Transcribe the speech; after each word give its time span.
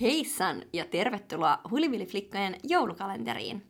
Heissan 0.00 0.62
ja 0.72 0.84
tervetuloa 0.84 1.58
Hulivili-flikkojen 1.70 2.56
joulukalenteriin. 2.64 3.66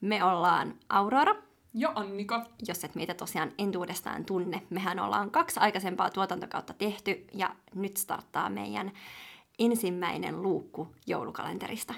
Me 0.00 0.24
ollaan 0.24 0.74
Aurora, 0.88 1.34
Ja 1.74 1.92
Annika. 1.94 2.46
jos 2.68 2.84
et 2.84 2.94
meitä 2.94 3.14
tosiaan 3.14 3.52
entuudestaan 3.58 4.24
tunne. 4.24 4.62
Mehän 4.70 4.98
ollaan 4.98 5.30
kaksi 5.30 5.60
aikaisempaa 5.60 6.10
tuotantokautta 6.10 6.72
tehty 6.72 7.26
ja 7.34 7.54
nyt 7.74 7.96
starttaa 7.96 8.50
meidän 8.50 8.92
ensimmäinen 9.58 10.42
luukku 10.42 10.88
joulukalenterista. 11.06 11.94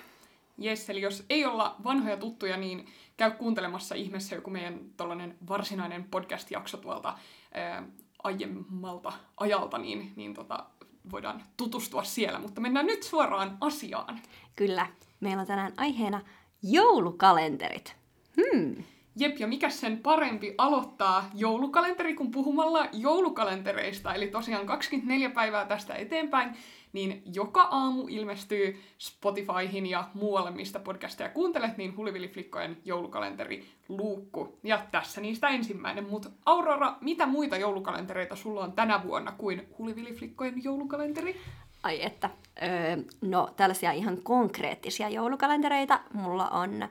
Jes, 0.60 0.90
eli 0.90 1.00
jos 1.00 1.24
ei 1.30 1.44
olla 1.44 1.76
vanhoja 1.84 2.16
tuttuja, 2.16 2.56
niin 2.56 2.86
käy 3.18 3.30
kuuntelemassa 3.30 3.94
ihmeessä 3.94 4.34
joku 4.34 4.50
meidän 4.50 4.80
tollanen 4.96 5.36
varsinainen 5.48 6.04
podcast-jakso 6.04 6.76
tuolta 6.76 7.18
ää, 7.54 7.82
aiemmalta 8.22 9.12
ajalta, 9.36 9.78
niin, 9.78 10.12
niin 10.16 10.34
tota, 10.34 10.66
voidaan 11.10 11.42
tutustua 11.56 12.04
siellä. 12.04 12.38
Mutta 12.38 12.60
mennään 12.60 12.86
nyt 12.86 13.02
suoraan 13.02 13.56
asiaan. 13.60 14.20
Kyllä, 14.56 14.86
meillä 15.20 15.40
on 15.40 15.46
tänään 15.46 15.72
aiheena 15.76 16.20
joulukalenterit. 16.62 17.96
Hmm. 18.36 18.84
Jep, 19.16 19.38
ja 19.38 19.46
mikä 19.46 19.70
sen 19.70 19.98
parempi 19.98 20.54
aloittaa 20.58 21.30
joulukalenteri 21.34 22.14
kuin 22.14 22.30
puhumalla 22.30 22.88
joulukalentereista. 22.92 24.14
Eli 24.14 24.28
tosiaan 24.28 24.66
24 24.66 25.30
päivää 25.30 25.64
tästä 25.64 25.94
eteenpäin, 25.94 26.56
niin 26.92 27.22
joka 27.34 27.62
aamu 27.62 28.06
ilmestyy 28.08 28.80
Spotifyhin 28.98 29.86
ja 29.86 30.08
muualle, 30.14 30.50
mistä 30.50 30.78
podcasteja 30.78 31.28
kuuntelet, 31.30 31.76
niin 31.76 31.96
Hulivili-flikkojen 31.96 32.76
joulukalenteri 32.84 33.64
luukku. 33.88 34.58
Ja 34.62 34.86
tässä 34.90 35.20
niistä 35.20 35.48
ensimmäinen. 35.48 36.08
Mutta 36.08 36.30
Aurora, 36.46 36.96
mitä 37.00 37.26
muita 37.26 37.56
joulukalentereita 37.56 38.36
sulla 38.36 38.64
on 38.64 38.72
tänä 38.72 39.02
vuonna 39.02 39.32
kuin 39.32 39.68
Hulivili-flikkojen 39.78 40.64
joulukalenteri? 40.64 41.36
Ai 41.82 42.04
että. 42.04 42.30
Öö, 42.62 42.96
no 43.20 43.48
tällaisia 43.56 43.92
ihan 43.92 44.22
konkreettisia 44.22 45.08
joulukalentereita. 45.08 46.00
Mulla 46.12 46.48
on 46.48 46.88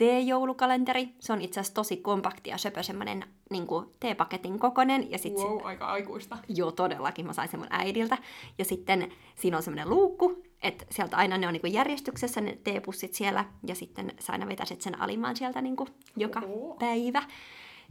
teejoulukalenteri. 0.00 1.08
Se 1.20 1.32
on 1.32 1.40
itse 1.40 1.60
asiassa 1.60 1.74
tosi 1.74 1.96
kompakti 1.96 2.50
ja 2.50 2.58
söpö, 2.58 2.82
semmonen 2.82 3.24
niin 3.50 3.66
teepaketin 4.00 4.58
kokonen. 4.58 5.10
Ja 5.10 5.18
sit 5.18 5.32
Wow, 5.34 5.60
aika 5.64 5.86
aikuista. 5.86 6.38
Joo, 6.48 6.72
todellakin. 6.72 7.26
Mä 7.26 7.32
sain 7.32 7.48
sen 7.48 7.60
mun 7.60 7.66
äidiltä. 7.70 8.18
Ja 8.58 8.64
sitten 8.64 9.12
siinä 9.36 9.56
on 9.56 9.62
semmoinen 9.62 9.90
luukku, 9.90 10.42
että 10.62 10.84
sieltä 10.90 11.16
aina 11.16 11.38
ne 11.38 11.46
on 11.46 11.52
niinku 11.52 11.66
järjestyksessä 11.66 12.40
ne 12.40 12.58
teepussit 12.64 13.14
siellä. 13.14 13.44
Ja 13.66 13.74
sitten 13.74 14.12
sä 14.18 14.32
aina 14.32 14.48
vetäisit 14.48 14.80
sen 14.80 15.00
alimmaan 15.00 15.36
sieltä 15.36 15.62
niinku 15.62 15.88
joka 16.16 16.40
Oho. 16.40 16.74
päivä. 16.74 17.22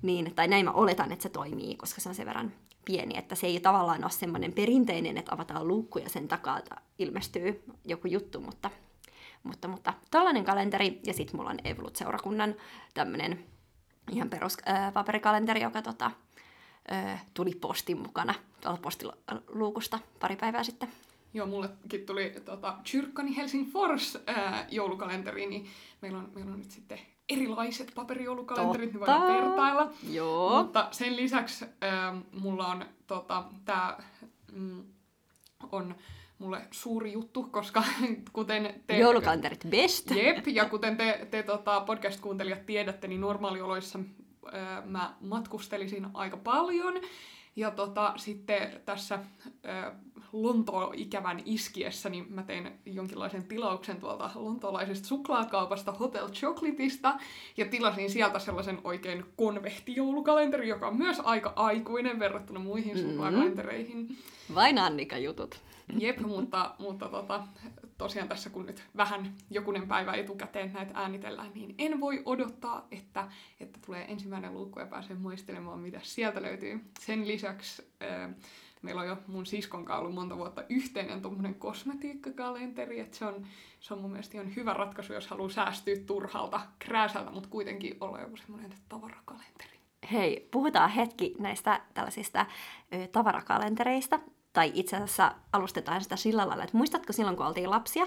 Niin, 0.02 0.36
tai 0.36 0.48
näin 0.48 0.66
mä 0.66 0.72
oletan, 0.72 1.12
että 1.12 1.23
se 1.23 1.30
toimii, 1.30 1.76
koska 1.76 2.02
se 2.02 2.10
on 2.10 2.16
sen 2.16 2.26
verran 2.26 2.52
pieni, 2.86 3.18
että 3.18 3.36
se 3.36 3.48
ei 3.48 3.60
tavallaan 3.60 4.04
ole 4.04 4.12
semmoinen 4.12 4.54
perinteinen, 4.54 5.18
että 5.18 5.34
avataan 5.34 5.68
luukku 5.68 6.00
ja 6.00 6.10
sen 6.10 6.28
takaa 6.28 6.62
ilmestyy 7.00 7.64
joku 7.86 8.08
juttu, 8.08 8.42
mutta, 8.42 8.70
mutta, 9.44 9.68
mutta 9.68 9.94
tällainen 10.12 10.45
kalenteri, 10.45 11.00
ja 11.06 11.14
sitten 11.14 11.38
mulla 11.38 11.50
on 11.50 11.59
Evolut-seurakunnan 11.64 12.56
tämmöinen 12.94 13.45
ihan 14.12 14.30
perus 14.30 14.58
ää, 14.66 14.92
paperikalenteri, 14.92 15.62
joka 15.62 15.82
tota, 15.82 16.12
ää, 16.88 17.20
tuli 17.34 17.52
postin 17.62 18.02
mukana 18.02 18.34
tuolta 18.62 18.82
postiluukusta 18.82 20.00
pari 20.20 20.36
päivää 20.36 20.64
sitten. 20.64 20.90
Joo, 21.34 21.48
mullekin 21.48 22.06
tuli 22.06 22.34
tota, 22.45 22.78
Kyrkkani 22.92 23.38
Helsingfors 23.38 24.17
ää, 24.28 24.66
joulukalenteri, 24.70 25.45
niin 25.45 25.67
meillä 26.02 26.17
on, 26.17 26.30
meillä 26.36 26.52
on 26.52 26.60
nyt 26.60 26.72
sitten 26.72 27.00
erilaiset 27.30 27.92
paperijoulukalenterit, 27.95 28.92
niin 28.92 29.00
voidaan 29.00 29.22
Totta. 29.22 29.34
vertailla. 29.34 29.92
Joo. 30.10 30.64
Mutta 30.64 30.88
sen 30.92 31.16
lisäksi 31.16 31.66
ää, 31.82 32.16
mulla 32.42 32.67
on 32.67 32.86
tota, 33.08 33.44
tää 33.66 34.04
mm, 34.52 34.84
on 35.71 35.95
mulle 36.39 36.61
suuri 36.72 37.11
juttu, 37.14 37.44
koska 37.44 37.83
kuten 38.33 38.73
te... 38.88 38.98
Joulukalenterit 38.98 39.66
best. 39.70 40.11
Jep, 40.11 40.48
ja 40.48 40.66
kuten 40.66 40.98
te, 40.98 41.27
te 41.32 41.44
tota, 41.44 41.80
podcast-kuuntelijat 41.82 42.66
tiedätte, 42.66 43.08
niin 43.08 43.22
normaalioloissa 43.22 44.00
ää, 44.52 44.83
mä 44.86 45.16
matkustelisin 45.22 46.08
aika 46.14 46.38
paljon. 46.38 46.94
Ja 47.55 47.72
tota, 47.72 48.14
sitten 48.17 48.82
tässä 48.86 49.20
ää, 49.64 49.95
Lontoon-ikävän 50.33 51.42
iskiessä, 51.45 52.10
niin 52.10 52.26
mä 52.30 52.44
tein 52.44 52.71
jonkinlaisen 52.86 53.44
tilauksen 53.44 53.98
tuolta 54.00 54.30
lontoolaisesta 54.36 55.08
suklaakaupasta 55.08 55.92
Hotel 55.92 56.30
Chocolateista, 56.30 57.16
ja 57.58 57.66
tilasin 57.66 58.10
sieltä 58.10 58.39
sellaisen 58.39 58.80
oikein 58.83 59.26
konvehtijoulukalenteri, 59.36 60.67
joka 60.67 60.88
on 60.88 60.98
myös 60.98 61.21
aika 61.23 61.54
aikuinen 61.56 62.20
verrattuna 62.20 62.60
muihin 62.60 62.98
Mm. 62.98 63.04
suklaakalentereihin. 63.10 64.17
Vain 64.56 64.77
Annika-jutut. 64.80 65.61
Jep, 65.98 66.20
mutta, 66.20 66.76
mutta 66.80 67.10
tota, 67.10 67.44
tosiaan 67.98 68.30
tässä 68.30 68.50
kun 68.50 68.66
nyt 68.66 68.83
vähän 68.98 69.33
jokunen 69.50 69.88
päivä 69.88 70.14
etukäteen 70.14 70.73
näitä 70.73 70.92
äänitellään, 70.94 71.52
niin 71.54 71.76
en 71.77 72.00
voi 72.00 72.22
odottaa, 72.26 72.88
että, 72.92 73.27
että 73.60 73.80
tulee 73.86 74.05
ensimmäinen 74.11 74.54
luukku 74.54 74.80
ja 74.80 74.86
pääsee 74.86 75.16
muistelemaan, 75.16 75.80
mitä 75.80 76.00
sieltä 76.04 76.42
löytyy. 76.42 76.80
Sen 77.00 77.27
lisäksi 77.27 77.92
ää, 78.00 78.33
meillä 78.82 79.02
on 79.02 79.08
jo 79.08 79.17
mun 79.27 79.45
siskon 79.45 79.92
ollut 79.92 80.14
monta 80.14 80.38
vuotta 80.38 80.64
yhteinen 80.70 81.22
tuommoinen 81.22 81.55
kosmetiikkakalenteri, 81.55 83.00
että 83.00 83.17
se 83.17 83.26
on, 83.26 83.48
se 83.80 83.94
on 83.94 84.02
mun 84.02 84.11
mielestä 84.11 84.38
ihan 84.38 84.56
hyvä 84.56 84.73
ratkaisu, 84.73 85.14
jos 85.14 85.27
haluaa 85.27 85.50
säästyä 85.50 85.95
turhalta 86.06 86.61
krääsältä, 86.80 87.32
mutta 87.32 87.50
kuitenkin 87.50 87.98
olla 88.00 88.21
joku 88.21 88.38
semmoinen 88.38 88.73
tavarakalenteri. 88.89 89.80
Hei, 90.11 90.48
puhutaan 90.52 90.89
hetki 90.89 91.36
näistä 91.39 91.82
tällaisista 91.94 92.45
ö, 92.94 93.08
tavarakalentereista. 93.08 94.20
Tai 94.54 94.71
itse 94.73 94.95
asiassa 94.95 95.32
alustetaan 95.54 96.02
sitä 96.02 96.15
sillä 96.15 96.48
lailla, 96.48 96.64
että 96.64 96.77
muistatko 96.77 97.14
silloin, 97.14 97.37
kun 97.37 97.45
oltiin 97.45 97.70
lapsia, 97.70 98.05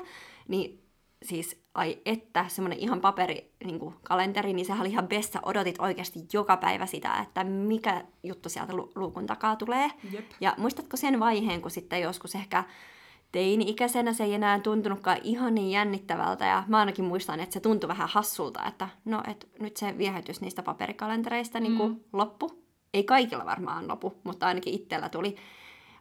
niin 0.49 0.83
siis 1.23 1.63
ai 1.75 1.99
että, 2.05 2.45
semmoinen 2.49 2.79
ihan 2.79 3.01
paperi 3.01 3.53
niin 3.65 3.79
kuin 3.79 3.95
kalenteri, 4.03 4.53
niin 4.53 4.67
sehän 4.67 4.81
oli 4.81 4.91
ihan 4.91 5.09
best. 5.09 5.33
Sä 5.33 5.41
odotit 5.43 5.77
oikeasti 5.79 6.21
joka 6.33 6.57
päivä 6.57 6.87
sitä, 6.87 7.17
että 7.23 7.45
mikä 7.45 8.05
juttu 8.23 8.49
sieltä 8.49 8.77
lu- 8.77 8.93
luukun 8.95 9.27
takaa 9.27 9.57
tulee. 9.57 9.91
Jep. 10.13 10.25
Ja 10.41 10.55
muistatko 10.59 10.97
sen 10.97 11.21
vaiheen, 11.21 11.63
kun 11.63 11.71
sitten 11.71 12.01
joskus 12.01 12.35
ehkä 12.35 12.65
teini-ikäisenä 13.33 14.13
se 14.13 14.25
ei 14.25 14.35
enää 14.35 14.61
tuntunutkaan 14.61 15.19
ihan 15.23 15.55
niin 15.55 15.71
jännittävältä, 15.71 16.47
ja 16.47 16.65
mä 16.69 16.79
ainakin 16.79 17.05
muistan, 17.05 17.41
että 17.41 17.53
se 17.53 17.61
tuntui 17.61 17.89
vähän 17.89 18.09
hassulta, 18.09 18.65
että 18.67 18.89
no, 19.05 19.23
et 19.29 19.49
nyt 19.61 19.77
se 19.77 19.99
viehätys 19.99 20.41
niistä 20.41 20.63
paperikalentereista 20.63 21.61
niin 21.61 21.77
kuin 21.77 21.93
Mm. 21.93 22.01
loppu. 22.13 22.63
Ei 22.95 23.05
kaikilla 23.05 23.45
varmaan 23.47 23.89
lopu, 23.89 24.21
mutta 24.25 24.47
ainakin 24.47 24.75
itsellä 24.75 25.09
tuli, 25.09 25.37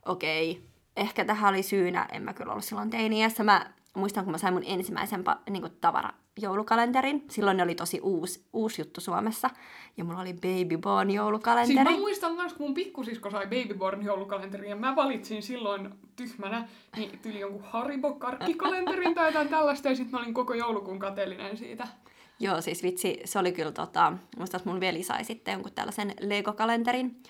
okei, 0.05 0.61
ehkä 0.97 1.25
tähän 1.25 1.53
oli 1.53 1.63
syynä, 1.63 2.07
en 2.11 2.23
mä 2.23 2.33
kyllä 2.33 2.51
ollut 2.51 2.65
silloin 2.65 2.89
teini-iässä. 2.89 3.43
Mä 3.43 3.71
muistan, 3.95 4.23
kun 4.23 4.31
mä 4.31 4.37
sain 4.37 4.53
mun 4.53 4.63
ensimmäisen 4.65 5.23
niin 5.49 5.61
kuin 5.61 5.73
tavara 5.81 6.09
joulukalenterin. 6.41 7.25
Silloin 7.29 7.57
ne 7.57 7.63
oli 7.63 7.75
tosi 7.75 7.99
uusi, 8.01 8.45
uusi 8.53 8.81
juttu 8.81 9.01
Suomessa. 9.01 9.49
Ja 9.97 10.03
mulla 10.03 10.21
oli 10.21 10.33
Baby 10.33 10.77
Born 10.77 11.11
joulukalenteri. 11.11 11.75
Siis 11.75 11.89
mä 11.89 11.97
muistan 11.97 12.35
myös, 12.35 12.53
kun 12.53 12.67
mun 12.67 12.73
pikkusisko 12.73 13.29
sai 13.29 13.47
Babyborn 13.47 14.05
joulukalenterin 14.05 14.69
ja 14.69 14.75
mä 14.75 14.95
valitsin 14.95 15.43
silloin 15.43 15.89
tyhmänä 16.15 16.67
niin 16.97 17.19
tyli 17.19 17.39
jonkun 17.39 17.63
Haribo 17.63 18.13
karkkikalenterin 18.13 19.15
tai 19.15 19.27
jotain 19.27 19.49
tällaista 19.49 19.89
ja 19.89 19.95
sitten 19.95 20.11
mä 20.11 20.23
olin 20.23 20.33
koko 20.33 20.53
joulukuun 20.53 20.99
kateellinen 20.99 21.57
siitä. 21.57 21.87
Joo, 22.39 22.61
siis 22.61 22.83
vitsi, 22.83 23.19
se 23.25 23.39
oli 23.39 23.51
kyllä 23.51 23.71
tota, 23.71 24.13
muistan, 24.37 24.59
että 24.59 24.69
mun 24.69 24.79
veli 24.79 25.03
sai 25.03 25.23
sitten 25.23 25.51
jonkun 25.51 25.71
tällaisen 25.71 26.13
Lego-kalenterin. 26.19 27.23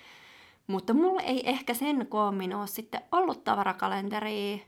Mutta 0.67 0.94
mulla 0.94 1.22
ei 1.22 1.49
ehkä 1.49 1.73
sen 1.73 2.07
koommin 2.07 2.55
ole 2.55 2.67
sitten 2.67 3.01
ollut 3.11 3.44
tavarakalenteri. 3.44 4.66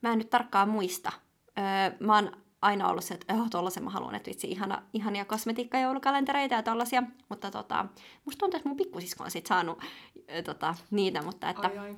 Mä 0.00 0.12
en 0.12 0.18
nyt 0.18 0.30
tarkkaan 0.30 0.68
muista. 0.68 1.12
Öö, 1.58 1.96
mä 2.00 2.14
oon 2.14 2.32
aina 2.62 2.88
ollut 2.88 3.04
se, 3.04 3.14
että 3.14 3.34
oh, 3.34 3.50
tollasen 3.50 3.84
mä 3.84 3.90
haluan, 3.90 4.14
että 4.14 4.28
vitsi, 4.30 4.50
ihana, 4.50 4.82
ihania 4.92 5.24
kosmetiikkajoulukalentereita 5.24 6.54
ja 6.54 6.62
tollasia. 6.62 7.02
Mutta 7.28 7.50
tota, 7.50 7.86
musta 8.24 8.38
tuntuu, 8.38 8.56
että 8.56 8.68
mun 8.68 8.76
pikkusisko 8.76 9.24
on 9.24 9.30
sit 9.30 9.46
saanut 9.46 9.82
ö, 10.36 10.42
tota, 10.42 10.74
niitä, 10.90 11.22
mutta 11.22 11.50
että 11.50 11.68
Ai 11.68 11.78
ai. 11.78 11.96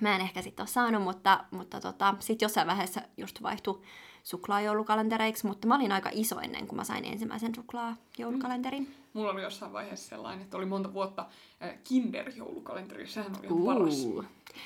Mä 0.00 0.14
en 0.14 0.20
ehkä 0.20 0.42
sitten 0.42 0.62
ole 0.62 0.68
saanut, 0.68 1.02
mutta, 1.02 1.44
mutta 1.50 1.80
tota, 1.80 2.14
sitten 2.20 2.46
jossain 2.46 2.66
vaiheessa 2.66 3.00
just 3.16 3.42
vaihtui 3.42 3.80
suklaajoulukalentereiksi, 4.22 5.46
mutta 5.46 5.68
mä 5.68 5.74
olin 5.76 5.92
aika 5.92 6.10
iso 6.12 6.40
ennen 6.40 6.66
kuin 6.66 6.76
mä 6.76 6.84
sain 6.84 7.04
ensimmäisen 7.04 7.54
suklaajoulukalenterin. 7.54 8.94
Mulla 9.12 9.30
oli 9.30 9.42
jossain 9.42 9.72
vaiheessa 9.72 10.08
sellainen, 10.08 10.42
että 10.42 10.56
oli 10.56 10.66
monta 10.66 10.92
vuotta 10.92 11.26
äh, 11.62 11.74
Kinder-joulukalenteri. 11.84 13.06
Sehän 13.06 13.32
oli 13.38 13.46
ihan 13.46 13.64
paras. 13.64 14.06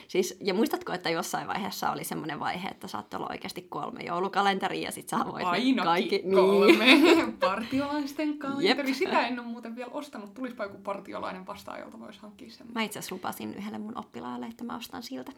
Siis, 0.08 0.36
ja 0.40 0.54
muistatko, 0.54 0.92
että 0.92 1.10
jossain 1.10 1.48
vaiheessa 1.48 1.90
oli 1.90 2.04
semmoinen 2.04 2.40
vaihe, 2.40 2.68
että 2.68 2.88
saattoi 2.88 3.18
olla 3.18 3.28
oikeasti 3.30 3.62
kolme 3.62 4.00
joulukalenteria 4.00 4.82
ja 4.82 4.92
sit 4.92 5.08
sä 5.08 5.16
voit 5.16 5.46
Ainakin 5.46 5.76
kaikki... 5.76 6.22
kolme. 6.34 6.86
Partiolaisten 7.40 8.38
kalenteri. 8.38 8.88
Jep. 8.88 8.96
Sitä 8.96 9.26
en 9.26 9.40
ole 9.40 9.48
muuten 9.48 9.76
vielä 9.76 9.90
ostanut. 9.92 10.34
Tulispa 10.34 10.64
joku 10.64 10.78
partiolainen 10.78 11.46
vastaan, 11.46 11.80
jolta 11.80 12.00
voisi 12.00 12.20
hankkia 12.20 12.50
sen. 12.50 12.66
Mä 12.74 12.82
itse 12.82 12.98
asiassa 12.98 13.14
lupasin 13.14 13.54
yhdelle 13.54 13.78
mun 13.78 13.98
oppilaalle, 13.98 14.46
että 14.46 14.64
mä 14.64 14.76
ostan 14.76 15.02
siltä, 15.02 15.32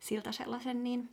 siltä 0.00 0.32
sellaisen, 0.32 0.84
niin 0.84 1.08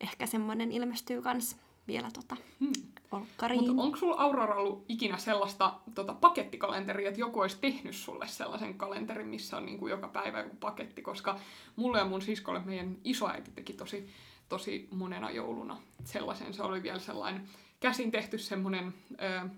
ehkä 0.00 0.26
semmoinen 0.26 0.72
ilmestyy 0.72 1.22
kans 1.22 1.56
vielä 1.86 2.10
tota, 2.14 2.36
Hmm. 2.60 2.72
olkkariin. 3.12 3.66
Mutta 3.66 3.82
onko 3.82 3.96
sulla 3.96 4.16
Aurora 4.18 4.54
ollut 4.54 4.84
ikinä 4.88 5.16
sellaista 5.16 5.74
tota, 5.94 6.14
pakettikalenteria, 6.14 7.08
että 7.08 7.20
joku 7.20 7.40
olisi 7.40 7.58
tehnyt 7.60 7.96
sulle 7.96 8.28
sellaisen 8.28 8.74
kalenterin, 8.74 9.28
missä 9.28 9.56
on 9.56 9.66
niin 9.66 9.78
kuin 9.78 9.90
joka 9.90 10.08
päivä 10.08 10.38
joku 10.40 10.56
paketti, 10.56 11.02
koska 11.02 11.38
mulle 11.76 11.98
ja 11.98 12.04
mun 12.04 12.22
siskolle 12.22 12.60
meidän 12.64 12.96
isoäiti 13.04 13.50
teki 13.54 13.72
tosi, 13.72 14.08
tosi 14.48 14.88
monena 14.90 15.30
jouluna 15.30 15.76
sellaisen. 16.04 16.54
Se 16.54 16.62
oli 16.62 16.82
vielä 16.82 16.98
sellainen 16.98 17.48
käsin 17.80 18.10
tehty 18.10 18.38
semmoinen 18.38 18.94
ö, 19.12 19.48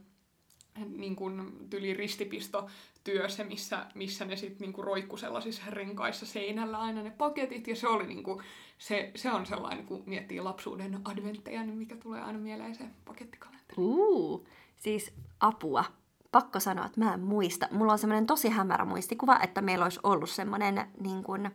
niin 0.96 1.16
kuin 1.16 1.52
tyli 1.70 1.94
ristipistotyö, 1.94 3.28
se 3.28 3.44
missä, 3.44 3.86
missä 3.94 4.24
ne 4.24 4.36
sitten 4.36 4.58
niinku 4.60 4.82
roikku 4.82 5.16
sellaisissa 5.16 5.62
renkaissa 5.68 6.26
seinällä 6.26 6.78
aina 6.78 7.02
ne 7.02 7.10
paketit. 7.10 7.68
Ja 7.68 7.76
se 7.76 7.88
oli 7.88 8.06
niinku, 8.06 8.42
se, 8.78 9.10
se 9.14 9.30
on 9.30 9.46
sellainen, 9.46 9.86
kun 9.86 10.02
miettii 10.06 10.40
lapsuuden 10.40 11.00
adventteja, 11.04 11.62
niin 11.62 11.78
mikä 11.78 11.96
tulee 11.96 12.20
aina 12.20 12.38
mieleen 12.38 12.74
se 12.74 12.84
pakettikalenteri. 13.04 13.74
Uu, 13.76 14.48
siis 14.76 15.12
apua. 15.40 15.84
Pakko 16.32 16.60
sanoa, 16.60 16.86
että 16.86 17.00
mä 17.00 17.14
en 17.14 17.20
muista. 17.20 17.68
Mulla 17.70 17.92
on 17.92 17.98
semmoinen 17.98 18.26
tosi 18.26 18.48
hämärä 18.48 18.84
muistikuva, 18.84 19.38
että 19.42 19.60
meillä 19.60 19.84
olisi 19.84 20.00
ollut 20.02 20.30
semmoinen 20.30 20.86
niin 21.00 21.22
kuin, 21.22 21.50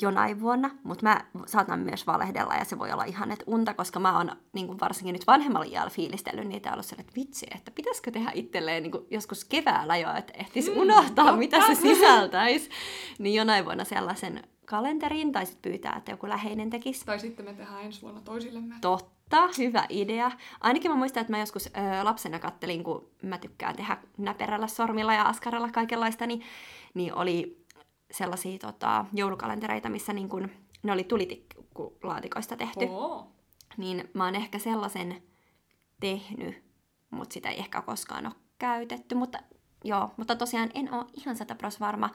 jonain 0.00 0.40
vuonna, 0.40 0.70
mutta 0.82 1.06
mä 1.06 1.20
saatan 1.46 1.80
myös 1.80 2.06
valehdella 2.06 2.54
ja 2.54 2.64
se 2.64 2.78
voi 2.78 2.92
olla 2.92 3.04
ihan 3.04 3.30
et 3.30 3.42
unta, 3.46 3.74
koska 3.74 4.00
mä 4.00 4.16
oon 4.16 4.30
niin 4.52 4.66
kuin 4.66 4.80
varsinkin 4.80 5.12
nyt 5.12 5.26
vanhemmalla 5.26 5.66
iällä 5.66 5.90
fiilistellyt 5.90 6.48
niitä 6.48 6.68
ja 6.68 6.72
ollut 6.72 6.86
sellainen, 6.86 7.08
että 7.08 7.20
vitsi, 7.20 7.46
että 7.54 7.70
pitäisikö 7.70 8.10
tehdä 8.10 8.30
itselleen 8.34 8.82
niin 8.82 8.90
kuin 8.92 9.04
joskus 9.10 9.44
keväällä 9.44 9.96
jo, 9.96 10.14
että 10.14 10.32
ehtisi 10.36 10.70
Mm, 10.70 10.76
unohtaa, 10.80 11.24
totta. 11.24 11.36
mitä 11.36 11.66
se 11.66 11.74
sisältäisi. 11.74 12.70
Niin 13.18 13.34
jonain 13.34 13.64
vuonna 13.64 13.84
sellaisen 13.84 14.42
kalenterin 14.66 15.32
tai 15.32 15.46
sitten 15.46 15.70
pyytää, 15.72 15.94
että 15.98 16.10
joku 16.10 16.28
läheinen 16.28 16.70
tekisi. 16.70 17.04
Tai 17.06 17.18
sitten 17.20 17.44
me 17.44 17.54
tehdään 17.54 17.82
ensi 17.84 18.02
vuonna 18.02 18.20
toisillemme. 18.20 18.74
Totta, 18.80 19.48
hyvä 19.58 19.86
idea. 19.88 20.30
Ainakin 20.60 20.90
mä 20.90 20.96
muistan, 20.96 21.20
että 21.20 21.32
mä 21.32 21.38
joskus 21.38 21.66
ö, 21.66 21.70
lapsena 22.04 22.38
kattelin, 22.38 22.84
kun 22.84 23.08
mä 23.22 23.38
tykkään 23.38 23.76
tehdä 23.76 23.96
näperällä 24.18 24.66
sormilla 24.66 25.14
ja 25.14 25.22
askarella 25.22 25.68
kaikenlaista, 25.70 26.26
niin, 26.26 26.42
niin 26.94 27.14
oli 27.14 27.61
sellaisia 28.12 28.58
tota, 28.58 29.04
joulukalentereita, 29.12 29.88
missä 29.88 30.12
niin 30.12 30.28
kun, 30.28 30.50
ne 30.82 30.92
oli 30.92 31.04
tulitikkulaatikoista 31.04 32.56
tehty. 32.56 32.84
Oo. 32.84 33.32
Niin 33.76 34.10
mä 34.14 34.24
oon 34.24 34.34
ehkä 34.34 34.58
sellaisen 34.58 35.22
tehnyt, 36.00 36.64
mutta 37.10 37.34
sitä 37.34 37.48
ei 37.50 37.58
ehkä 37.58 37.82
koskaan 37.82 38.26
ole 38.26 38.34
käytetty. 38.58 39.14
Mutta 39.14 39.38
joo, 39.84 40.10
mutta 40.16 40.36
tosiaan 40.36 40.70
en 40.74 40.94
ole 40.94 41.04
ihan 41.14 41.36
sata 41.36 41.54
pros 41.54 41.80
varma. 41.80 42.10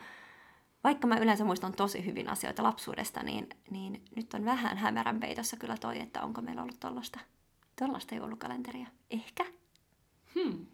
Vaikka 0.83 1.07
mä 1.07 1.17
yleensä 1.17 1.45
muistan 1.45 1.73
tosi 1.73 2.05
hyvin 2.05 2.29
asioita 2.29 2.63
lapsuudesta, 2.63 3.23
niin, 3.23 3.47
niin 3.71 4.05
nyt 4.15 4.33
on 4.33 4.45
vähän 4.45 4.77
hämärän 4.77 5.19
peitossa 5.19 5.57
kyllä 5.57 5.77
toi, 5.77 5.99
että 5.99 6.21
onko 6.21 6.41
meillä 6.41 6.61
ollut 6.61 6.79
tollaista, 6.79 7.19
tollaista 7.79 8.15
joulukalenteria. 8.15 8.87
Ehkä. 9.09 9.45
Hmm. 10.35 10.65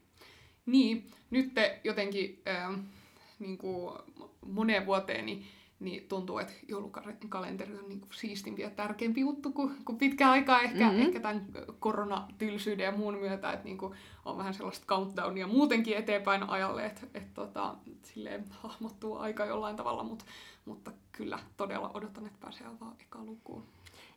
Niin, 0.65 1.11
nyt 1.29 1.53
te 1.53 1.81
jotenkin 1.83 2.41
äh, 2.47 2.79
niin 3.43 3.57
kuin 3.57 3.95
moneen 4.47 4.85
vuoteen 4.85 5.25
niin, 5.25 5.45
niin 5.79 6.07
tuntuu, 6.07 6.37
että 6.37 6.53
joulukalenteri 6.67 7.77
on 7.77 7.89
niin 7.89 7.99
kuin 7.99 8.13
siistimpi 8.13 8.61
ja 8.61 8.69
tärkeämpi 8.69 9.21
juttu 9.21 9.51
kuin, 9.51 9.75
kuin 9.85 9.97
pitkä 9.97 10.31
aikaa 10.31 10.61
ehkä, 10.61 10.77
Mhm. 10.79 10.85
mm-hmm. 10.87 11.01
ehkä 11.01 11.19
tämän 11.19 11.45
koronatylsyyden 11.79 12.83
ja 12.83 12.91
muun 12.91 13.17
myötä, 13.17 13.51
että 13.51 13.65
niin 13.65 13.77
kuin 13.77 13.93
on 14.25 14.37
vähän 14.37 14.53
sellaista 14.53 14.85
countdownia 14.85 15.47
muutenkin 15.47 15.97
eteenpäin 15.97 16.43
ajalle, 16.49 16.85
että, 16.85 17.01
että 17.13 17.33
tota, 17.33 17.75
silleen 18.03 18.45
hahmottuu 18.49 19.17
aika 19.17 19.45
jollain 19.45 19.75
tavalla, 19.75 20.03
mutta, 20.03 20.25
mutta 20.65 20.91
kyllä 21.11 21.39
todella 21.57 21.91
odotan, 21.93 22.25
että 22.25 22.39
pääsee 22.41 22.67
avaamaan 22.67 22.95
eka 23.01 23.23
lukuun. 23.23 23.63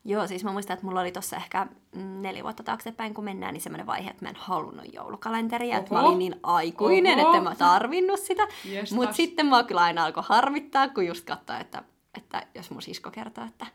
Joo, 0.08 0.26
siis 0.26 0.44
mä 0.44 0.53
muistan, 0.53 0.75
että 0.75 0.87
mulla 0.87 1.00
oli 1.00 1.12
tossa 1.12 1.37
ehkä 1.37 1.67
mm, 1.97 2.23
neljä 2.23 2.43
vuotta 2.43 2.62
taaksepäin, 2.62 3.14
kun 3.14 3.25
mennään, 3.25 3.53
niin 3.53 3.61
semmoinen 3.61 3.87
vaihe, 3.87 4.11
että 4.11 4.25
mä 4.25 4.29
en 4.29 4.37
halunnut 4.38 4.94
joulukalenteria, 4.94 5.79
että 5.79 5.94
mä 5.94 6.00
Oho. 6.00 6.08
olin 6.08 6.19
niin 6.19 6.37
aikuinen, 6.43 7.19
Oho. 7.19 7.29
että 7.29 7.38
en 7.38 7.44
mä 7.44 7.55
tarvinnut 7.55 8.20
sitä. 8.20 8.49
Jestas. 8.64 8.93
Mutta 8.93 9.17
sitten 9.17 9.47
mua 9.47 9.62
kyllä 9.62 9.81
aina 9.81 10.05
alkoi 10.05 10.23
harmittaa, 10.26 10.88
kun 10.88 11.06
just 11.06 11.25
katsoin, 11.25 11.61
että, 11.61 11.82
että 12.19 12.47
jos 12.55 12.70
mun 12.70 12.82
sisko 12.82 13.11
kertoo, 13.11 13.44
että, 13.44 13.67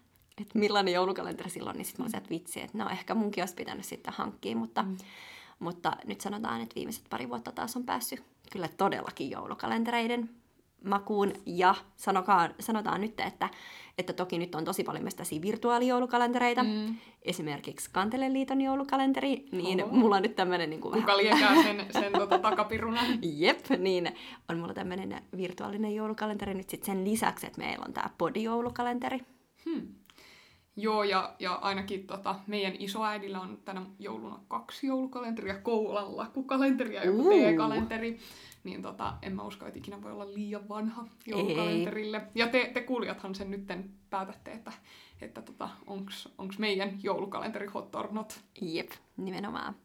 että 0.42 0.60
millainen 0.60 0.94
joulukalenteri 0.94 1.50
silloin, 1.50 1.78
niin 1.78 1.86
sitten 1.86 2.04
mä 2.04 2.06
olisin, 2.06 2.18
että 2.18 2.30
vitsi, 2.30 2.62
että 2.62 2.78
no 2.78 2.90
ehkä 2.90 3.16
munkin 3.16 3.42
olisi 3.42 3.56
pitänyt 3.56 3.86
sitten 3.86 4.14
hankkia, 4.14 4.56
mutta, 4.56 4.84
mm. 4.84 4.98
mutta 5.60 5.92
nyt 6.06 6.22
sanotaan, 6.22 6.62
että 6.62 6.76
viimeiset 6.76 7.06
pari 7.10 7.30
vuotta 7.30 7.52
taas 7.52 7.76
on 7.76 7.84
päässyt 7.84 8.24
kyllä 8.52 8.68
todellakin 8.78 9.32
joulukalentereiden 9.32 10.30
makuun. 10.84 11.34
Ja 11.46 11.76
sanokaan, 11.96 12.56
sanotaan 12.60 13.02
nyt, 13.02 13.20
että, 13.20 13.50
että 13.98 14.14
toki 14.14 14.38
nyt 14.38 14.56
on 14.56 14.66
tosi 14.66 14.84
paljon 14.84 15.04
myös 15.04 15.16
tällaisia 15.16 15.42
virtuaalijoulukalentereita. 15.42 16.64
Mm. 16.64 16.96
Esimerkiksi 17.22 17.90
Kanteleliiton 17.92 18.62
joulukalenteri, 18.62 19.46
niin 19.52 19.84
Oho. 19.84 19.96
mulla 19.96 20.16
on 20.16 20.22
nyt 20.22 20.36
tämmöinen 20.36 20.70
niin 20.70 20.82
kuin 20.82 20.94
Kuka 20.94 21.18
liekää 21.18 21.64
sen, 21.64 21.86
sen 21.92 22.14
tota, 22.14 22.40
takapirunan? 22.40 23.06
Jep, 23.38 23.66
niin 23.78 24.12
on 24.50 24.60
mulla 24.60 24.74
tämmöinen 24.74 25.22
virtuaalinen 25.38 25.96
joulukalenteri 25.96 26.54
nyt 26.54 26.70
sit 26.70 26.84
sen 26.84 27.04
lisäksi, 27.04 27.48
että 27.48 27.62
meillä 27.62 27.86
on 27.88 27.94
tämä 27.94 28.10
podijoulukalenteri. 28.18 29.20
Hmm. 29.66 29.88
Joo, 30.76 31.04
ja, 31.04 31.36
ja 31.40 31.54
ainakin 31.54 32.08
tota, 32.08 32.36
meidän 32.48 32.74
isoäidillä 32.80 33.40
on 33.42 33.58
tänä 33.66 33.86
jouluna 34.00 34.40
kaksi 34.48 34.88
joulukalenteria, 34.88 35.60
Koulan 35.60 36.18
lakukalenteri 36.18 36.96
ja 36.96 37.06
joku 37.06 37.22
Uu. 37.22 37.30
T-kalenteri. 37.30 38.20
Niin 38.64 38.82
tota, 38.82 39.14
en 39.22 39.36
mä 39.36 39.44
usko, 39.44 39.66
että 39.66 39.80
ikinä 39.80 40.02
voi 40.02 40.12
olla 40.12 40.34
liian 40.34 40.70
vanha 40.70 41.06
joulukalenterille. 41.26 42.22
Ja 42.36 42.48
te, 42.48 42.72
te 42.74 42.82
kuulijathan 42.82 43.36
sen 43.36 43.52
nytten 43.52 43.92
päätätte, 44.10 44.52
että, 44.52 44.72
että 45.22 45.42
tota, 45.42 45.70
onks, 45.88 46.30
onks 46.38 46.60
meidän 46.60 47.04
joulukalenteri 47.04 47.68
hot 47.68 47.96
or 47.96 48.08
not. 48.12 48.42
Jep, 48.62 48.92
nimenomaan. 49.18 49.76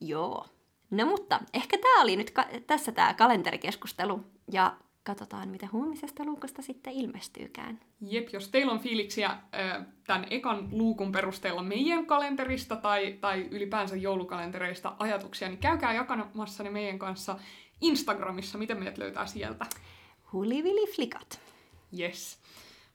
Joo. 0.00 0.46
No 0.90 1.06
mutta 1.06 1.40
ehkä 1.54 1.78
tämä 1.78 2.02
oli 2.02 2.16
nyt 2.16 2.30
ka- 2.30 2.48
tässä 2.66 2.92
tämä 2.92 3.14
kalenterikeskustelu 3.14 4.20
ja 4.52 4.76
katsotaan, 5.04 5.48
mitä 5.48 5.68
huomisesta 5.72 6.24
luukusta 6.24 6.62
sitten 6.62 6.92
ilmestyykään. 6.92 7.80
Jep, 8.00 8.28
jos 8.32 8.48
teillä 8.48 8.72
on 8.72 8.80
fiiliksiä 8.80 9.30
ö, 9.30 9.84
tämän 10.06 10.26
ekan 10.30 10.68
luukun 10.72 11.12
perusteella 11.12 11.62
meidän 11.62 12.06
kalenterista 12.06 12.76
tai, 12.76 13.18
tai 13.20 13.48
ylipäänsä 13.50 13.96
joulukalentereista 13.96 14.96
ajatuksia, 14.98 15.48
niin 15.48 15.58
käykää 15.58 15.92
jakamassa 15.92 16.62
ne 16.62 16.70
meidän 16.70 16.98
kanssa 16.98 17.38
Instagramissa, 17.80 18.58
miten 18.58 18.78
meidät 18.78 18.98
löytää 18.98 19.26
sieltä. 19.26 19.66
Hulivili 20.32 20.92
flikat. 20.94 21.40
Yes. 21.98 22.38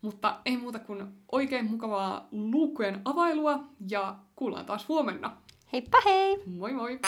Mutta 0.01 0.39
ei 0.45 0.57
muuta 0.57 0.79
kuin 0.79 1.07
oikein 1.31 1.65
mukavaa 1.65 2.27
luukkujen 2.31 3.01
availua 3.05 3.59
ja 3.89 4.15
kuullaan 4.35 4.65
taas 4.65 4.87
huomenna. 4.87 5.37
Heippa 5.73 5.97
hei! 6.05 6.43
Moi 6.45 6.73
moi! 6.73 6.99